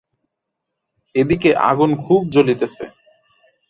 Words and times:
এদিকে 1.15 1.49
আগুন 1.69 1.91
খুব 2.05 2.21
জ্বলিতেছে। 2.33 2.83